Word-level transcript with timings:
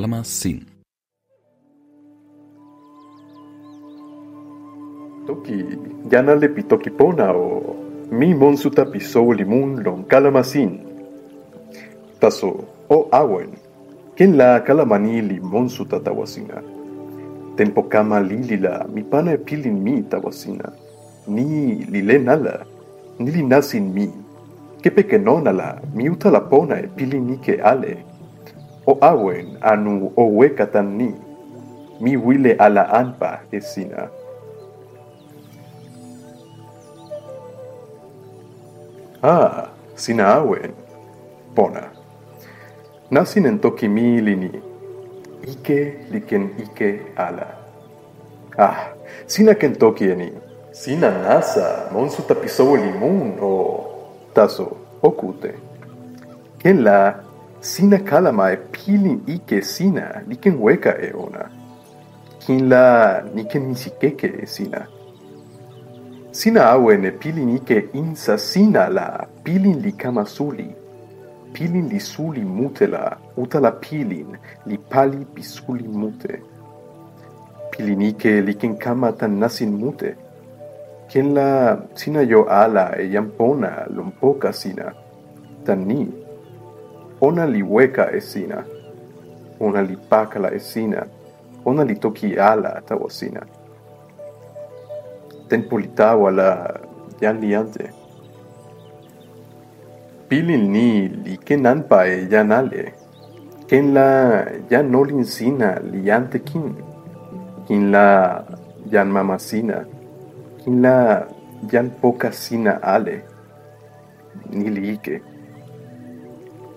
Calamasin. 0.00 0.64
Toki, 5.26 5.64
yana 6.10 6.34
le 6.34 6.48
pitoki 6.48 6.88
pona 6.88 7.36
o 7.36 7.76
mi 8.10 8.32
monsuta 8.32 8.86
piso 8.86 9.30
limun 9.32 9.82
lon 9.84 10.04
calamasin. 10.08 10.80
Taso, 12.18 12.64
o 12.88 13.08
awen, 13.12 13.50
ken 14.16 14.38
la 14.38 14.60
calamani 14.60 15.20
li 15.20 15.38
monsuta 15.38 16.00
tawasina. 16.00 16.62
Tempo 17.56 17.82
kama 17.82 18.20
lili 18.20 18.56
la 18.56 18.86
mi 18.88 19.02
pana 19.02 19.32
e 19.32 19.36
pilin 19.36 19.82
mi 19.82 20.02
tawasina. 20.02 20.72
Ni 21.28 21.84
li 21.92 22.00
le 22.00 22.18
nala, 22.18 22.64
ni 23.18 23.30
li 23.30 23.42
nasin 23.42 23.92
mi. 23.92 24.08
Ke 24.80 24.90
peke 24.90 25.18
nona 25.18 25.52
la, 25.52 25.76
mi 25.92 26.08
uta 26.08 26.30
la 26.30 26.40
pona 26.40 26.80
e 26.80 26.88
pilin 26.88 27.26
ni 27.26 27.36
ke 27.36 27.60
ale. 27.60 28.09
O 28.86 28.98
awen 29.00 29.58
anu 29.60 30.12
o 30.16 30.24
weka 30.36 30.66
tan 30.66 30.96
ni. 30.96 31.14
Mi 32.00 32.16
wile 32.16 32.56
ala 32.56 32.88
anpa 32.92 33.40
e 33.52 33.60
sina. 33.60 34.08
Ah, 39.22 39.68
sina 39.94 40.34
awen. 40.40 40.72
Pona. 41.54 41.90
Nasin 43.10 43.46
en 43.46 43.58
toki 43.58 43.88
mi 43.88 44.20
lini. 44.20 44.50
Ike 45.44 46.08
liken 46.10 46.50
ike 46.58 47.00
ala. 47.16 47.46
Ah, 48.58 48.92
sina 49.26 49.54
ken 49.54 49.74
toki 49.76 50.04
eni. 50.10 50.32
Sina 50.72 51.10
nasa 51.10 51.90
monsu 51.92 52.22
tapisowo 52.22 52.76
limun 52.76 53.36
o 53.42 53.52
taso 54.34 54.76
okute. 55.02 55.54
Ken 56.58 56.82
la 56.84 57.14
sina 57.60 57.98
kalama 57.98 58.52
e 58.52 58.56
pilin 58.56 59.20
ike 59.26 59.62
sina 59.62 60.22
liken 60.28 60.56
weka 60.60 60.96
e 61.00 61.12
ona. 61.12 61.50
Kin 62.40 62.68
la 62.68 63.22
niken 63.34 63.68
misikeke 63.68 64.32
e 64.42 64.46
sina. 64.46 64.86
Sina 66.32 66.70
awen 66.72 67.04
e 67.04 67.10
pilin 67.10 67.56
ike 67.56 67.88
insa 67.92 68.38
sina 68.38 68.88
la 68.88 69.26
pilin 69.44 69.82
li 69.82 69.92
kama 69.92 70.24
suli. 70.24 70.74
Pilin 71.52 71.88
li 71.88 72.00
suli 72.00 72.44
mute 72.44 72.86
la 72.86 73.18
uta 73.36 73.60
la 73.60 73.72
pilin 73.72 74.38
li 74.66 74.78
pali 74.78 75.26
pi 75.34 75.42
suli 75.42 75.88
mute. 75.88 76.40
Pilin 77.70 78.02
ike 78.02 78.40
li 78.40 78.54
ken 78.54 78.78
kama 78.78 79.12
tan 79.12 79.38
nasin 79.38 79.76
mute. 79.76 80.16
Ken 81.08 81.34
la 81.34 81.76
sina 81.94 82.22
yo 82.22 82.46
ala 82.48 82.96
e 82.96 83.04
yampona 83.12 83.84
lompoka 83.90 84.52
sina. 84.52 84.94
Tan 85.64 85.84
ni. 85.86 86.19
Ona 87.20 87.44
li 87.46 87.62
weka 87.62 88.10
e 88.12 88.20
sina. 88.20 88.64
Ona 89.60 89.82
li 89.82 89.96
pakala 90.08 90.50
e 90.56 90.58
sina. 90.58 91.04
Ona 91.64 91.84
li 91.84 91.96
toki 92.00 92.38
ala 92.38 92.80
tawa 92.80 93.10
sina. 93.10 93.42
Tempo 95.48 95.76
li 95.76 95.88
tawa 95.92 96.30
la 96.30 96.50
yan 97.20 97.40
liante. 97.40 97.90
Pilin 100.28 100.72
ni 100.72 101.08
li 101.08 101.36
ken 101.36 101.66
anpa 101.66 102.06
e 102.08 102.24
yan 102.30 102.52
ale. 102.52 102.84
Ken 103.68 103.92
la 103.92 104.08
yan 104.70 104.88
nolin 104.88 105.24
sina 105.24 105.76
li 105.92 106.10
ante 106.10 106.40
kin. 106.40 106.72
Kin 107.68 107.90
la 107.92 108.40
yan 108.88 109.12
mamasina. 109.12 109.84
Kin 110.64 110.80
la 110.80 111.26
yan 111.68 111.90
poka 112.00 112.32
sina 112.32 112.80
ale. 112.80 113.20
Ni 114.56 114.70
li 114.72 114.96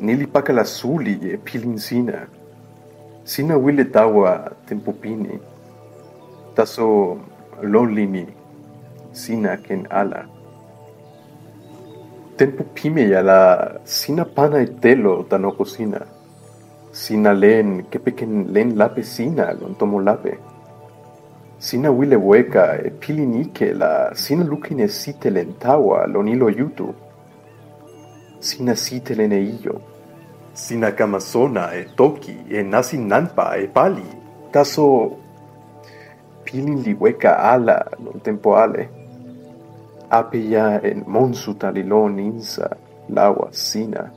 ike. 0.00 0.06
Ni 0.06 0.16
li 0.16 0.26
paka 0.26 0.52
la 0.52 0.64
suli 0.64 1.18
e 1.22 1.36
pilin 1.36 1.78
sina. 1.78 2.26
Sina 3.24 3.56
wile 3.56 3.84
tawa 3.84 4.50
tempo 4.66 4.92
pini. 4.92 5.38
Taso 6.54 7.18
lolini 7.62 8.26
sina 9.12 9.56
ken 9.56 9.86
ala. 9.90 10.26
Tempo 12.36 12.64
pime 12.74 13.08
ya 13.08 13.22
la 13.22 13.80
sina 13.84 14.24
pana 14.24 14.62
e 14.62 14.66
telo 14.66 15.24
tanoko 15.28 15.64
sina. 15.64 16.06
Len 17.34 17.84
kepeken 17.90 18.52
len 18.52 18.76
lape 18.76 19.02
sina 19.02 19.52
lon 19.52 19.74
tomo 19.78 20.00
lape. 20.00 20.38
Sina 21.58 21.90
wile 21.90 22.16
weka 22.16 22.80
e 22.82 22.90
pilinike 22.90 23.74
la 23.74 24.10
sina 24.14 24.44
lukine 24.44 24.88
sitelen 24.88 25.54
tawa 25.58 26.06
lon 26.06 26.28
ilo 26.28 26.48
yutu. 26.50 26.94
Sina 28.40 28.74
sitelen 28.74 29.32
e 29.32 29.40
e 31.76 31.84
toki 31.96 32.36
e 32.48 32.62
nasi 32.62 32.96
nanpa 32.98 33.56
e 33.56 33.68
pali. 33.68 34.08
Taso 34.50 35.16
pilin 36.44 36.82
li 36.82 36.94
weka 36.94 37.36
ala 37.36 37.84
lon 38.00 38.20
tempo 38.20 38.56
ale. 38.56 38.88
Apeya 40.10 40.80
en 40.82 41.04
monsu 41.06 41.54
talilon 41.54 42.18
insa 42.18 42.76
lawa 43.08 43.52
sina. 43.52 44.10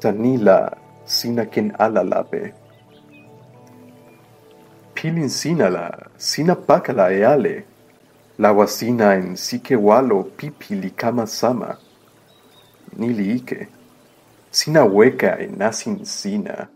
Tanila 0.00 0.72
sina 1.04 1.44
ken 1.46 1.76
ala 1.78 2.02
lape. 2.02 2.52
Pilin 4.94 5.28
sina 5.28 5.68
la, 5.68 5.90
sina 6.16 6.56
pakala 6.56 7.12
e 7.12 7.22
ale. 7.22 7.64
Lawa 8.38 8.66
sina 8.66 9.14
en 9.14 9.36
sike 9.36 9.76
walo 9.76 10.22
pipi 10.22 10.74
li 10.74 10.90
kama 10.90 11.26
sama. 11.26 11.76
Nili 12.96 13.36
ike. 13.36 13.68
Sina 14.50 14.84
weka 14.84 15.38
e 15.40 15.46
nasin 15.58 16.04
sina. 16.04 16.66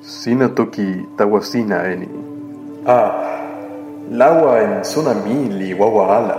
Sina 0.00 0.48
toki 0.48 1.04
tawasina 1.16 1.84
eni. 1.92 2.08
Ah, 2.86 3.12
lawa 4.10 4.62
en 4.62 4.84
sona 4.84 5.14
mi 5.14 5.48
li 5.52 5.74
wawa 5.74 6.16
ala. 6.16 6.38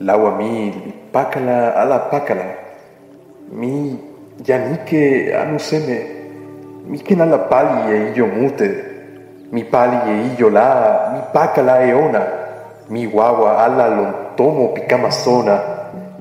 Lawa 0.00 0.36
mi 0.38 0.70
li 0.72 0.92
pakala 1.12 1.74
ala 1.76 1.98
pakala. 1.98 2.44
Mi 3.52 3.98
yanike 4.46 5.34
anuseme. 5.36 5.98
Mi 6.86 6.98
ken 6.98 7.20
ala 7.20 7.38
pali 7.38 7.92
e 7.92 8.12
iyo 8.14 8.26
mute. 8.26 8.84
Mi 9.52 9.64
pali 9.64 9.96
e 10.10 10.14
iyo 10.38 10.48
la, 10.50 11.10
mi 11.12 11.20
pakala 11.34 11.84
e 11.84 11.92
ona. 11.92 12.22
Mi 12.88 13.06
wawa 13.06 13.64
ala 13.64 13.88
lon 13.88 14.12
tomo 14.36 14.68
pikama 14.68 15.10
sona. 15.10 15.79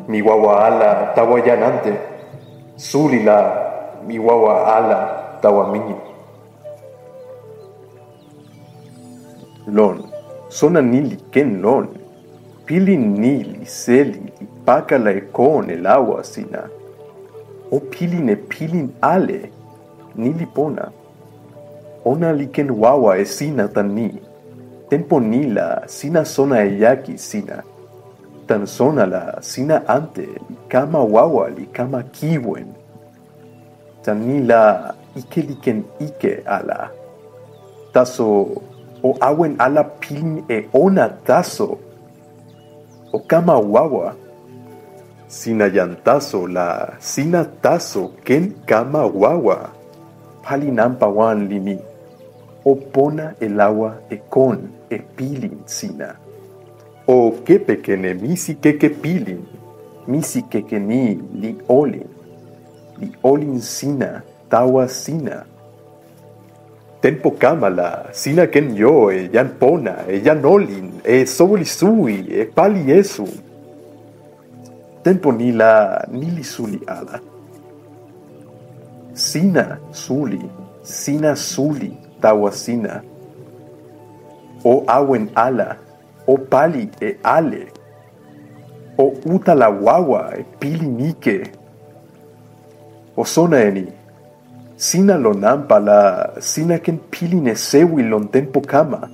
Mi 0.10 0.22
wawa 0.22 0.66
ala 0.66 1.14
tawayanante. 1.16 1.94
Suli 2.76 3.24
la, 3.24 3.38
mi 4.08 4.18
wawa 4.20 4.76
ala 4.76 5.00
tawamini. 5.42 5.96
Lon, 9.68 10.04
ken 11.32 11.62
lon. 11.62 11.88
Pilin 12.66 13.20
nili 13.20 13.66
seli 13.66 14.34
li 14.40 14.48
pakala 14.66 15.12
e 15.12 15.22
kon 15.32 15.70
el 15.70 15.86
agua 15.86 16.24
sina. 16.24 16.66
O 17.72 17.80
pilin 17.80 18.30
e 18.30 18.36
pilin 18.36 18.90
ale, 19.02 19.52
nili 20.16 20.46
pona. 20.46 20.92
Ona 22.06 22.34
li 22.34 22.48
ken 22.48 22.72
wawa 22.72 23.18
e 23.18 23.26
sina 23.26 23.68
tan 23.68 23.94
ni. 23.94 24.10
Tempo 24.90 25.20
nila 25.20 25.84
sina 25.88 26.26
sona 26.26 26.64
e 26.66 26.80
yaki 26.80 27.18
sina. 27.18 27.64
Tan 28.50 28.66
sona 28.66 29.06
la 29.06 29.38
sina 29.46 29.86
ante 29.86 30.26
kama 30.68 31.04
wawa 31.06 31.50
li 31.54 31.70
kama 31.70 32.02
kiwen. 32.10 32.66
Tan 34.02 34.26
nila 34.26 34.96
ike 35.14 36.42
ala. 36.50 36.90
Taso 37.94 38.50
o 39.06 39.14
awen 39.22 39.54
ala 39.62 39.84
pilin 39.84 40.42
e 40.50 40.66
ona 40.74 41.10
taso. 41.10 41.78
O 43.14 43.20
kama 43.20 43.54
wawa. 43.60 44.16
Sina 45.28 45.70
yantaso 45.70 46.48
la 46.48 46.98
sina 46.98 47.46
taso 47.46 48.18
ken 48.26 48.66
kama 48.66 49.06
wawa. 49.06 49.70
Pali 50.42 50.72
nampa 50.72 51.06
wan 51.06 51.46
limi. 51.46 51.78
O 52.66 52.74
pona 52.74 53.36
el 53.40 53.62
agua 53.62 53.94
e 54.10 54.18
con 54.26 54.58
e 54.90 54.98
pilin 54.98 55.62
sina. 55.70 56.29
O 57.10 57.32
kepe 57.46 57.76
kene 57.82 58.14
misi 58.14 58.54
keke 58.62 58.90
pilin. 59.02 59.42
Misi 60.08 60.44
keke 60.46 60.78
ni 60.80 61.18
li 61.42 61.56
olin. 61.68 62.06
Li 63.02 63.10
olin 63.24 63.58
sina 63.62 64.22
tawa 64.50 64.86
sina. 64.88 65.40
Tempo 67.02 67.32
kama 67.32 67.70
la 67.70 67.90
sina 68.14 68.46
ken 68.54 68.76
yo 68.78 69.10
e 69.10 69.26
yan 69.34 69.50
pona 69.60 70.04
e 70.06 70.22
yan 70.22 70.46
olin 70.46 70.92
e 71.04 71.26
soli 71.26 71.66
sui 71.66 72.28
e 72.30 72.46
pali 72.46 72.92
esu. 72.92 73.26
Tempo 75.02 75.32
ni 75.32 75.52
la 75.52 76.06
nili 76.12 76.44
suli 76.44 76.80
ala. 76.86 77.18
Sina 79.14 79.80
suli, 79.92 80.42
sina 80.84 81.36
suli 81.36 81.90
tawa 82.22 82.52
sina. 82.52 83.02
O 84.64 84.84
awen 84.88 85.30
ala, 85.36 85.78
o 86.30 86.38
pali 86.38 86.90
e 87.02 87.18
ale. 87.24 87.64
O 88.98 89.06
uta 89.26 89.54
la 89.56 89.70
wawa 89.70 90.22
e 90.38 90.44
pili 90.60 90.88
nike. 90.88 91.38
O 93.18 93.26
sona 93.26 93.60
eni, 93.68 93.88
Sina 94.80 95.18
lo 95.18 95.34
nampa 95.34 95.76
la 95.78 96.00
sina 96.40 96.78
ken 96.80 96.98
pilin 97.12 97.52
e 97.52 97.56
sewi 97.56 98.04
lon 98.04 98.30
tempo 98.32 98.62
kama. 98.62 99.10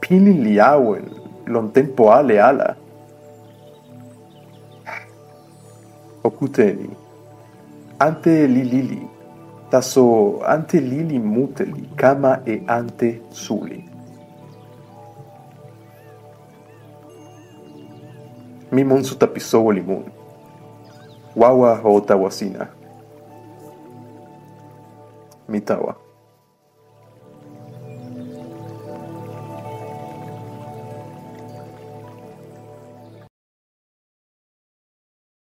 Pilin 0.00 0.44
li 0.44 0.60
awen 0.60 1.06
lon 1.46 1.70
tempo 1.72 2.10
ale 2.12 2.36
ala. 2.36 2.76
Okuteni. 6.22 6.90
Ante 7.98 8.46
li 8.46 8.64
lili. 8.72 9.00
Taso 9.70 10.04
ante 10.44 10.80
lili 10.80 11.18
muteli 11.18 11.88
kama 11.96 12.42
e 12.44 12.60
ante 12.68 13.22
suli. 13.30 13.89
Mi 18.72 18.84
monsu 18.84 19.14
tapisowo 19.18 19.72
limun. 19.72 20.04
Wawa 21.36 21.80
o 21.84 22.00
tawasina. 22.00 22.66
Mitawa. 25.48 25.96